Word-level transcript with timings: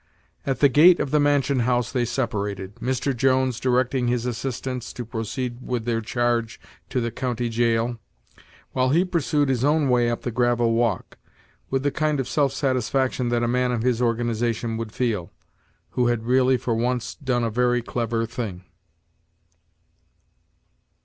At 0.47 0.61
the 0.61 0.67
gate 0.67 0.99
of 0.99 1.11
the 1.11 1.19
mansion 1.19 1.59
house 1.59 1.91
they 1.91 2.05
separated, 2.05 2.73
Mr. 2.77 3.15
Jones 3.15 3.59
directing 3.59 4.07
his 4.07 4.25
assistants 4.25 4.93
to 4.93 5.05
proceed 5.05 5.59
with 5.61 5.85
their 5.85 6.01
charge 6.01 6.59
to 6.89 6.99
the 6.99 7.11
county 7.11 7.49
jail, 7.49 7.99
while 8.71 8.89
he 8.89 9.05
pursued 9.05 9.47
his 9.47 9.63
own 9.63 9.89
way 9.89 10.09
up 10.09 10.23
the 10.23 10.31
gravel 10.31 10.71
walk, 10.73 11.19
with 11.69 11.83
the 11.83 11.91
kind 11.91 12.19
of 12.19 12.27
self 12.27 12.51
satisfaction 12.51 13.29
that 13.29 13.43
a 13.43 13.47
man 13.47 13.71
of 13.71 13.83
his 13.83 14.01
organization 14.01 14.75
would 14.75 14.91
feel, 14.91 15.31
who 15.91 16.07
had 16.07 16.23
really 16.25 16.57
for 16.57 16.73
once 16.73 17.13
done 17.13 17.43
a 17.43 17.51
very 17.51 17.83
clever 17.83 18.25
thing. 18.25 18.63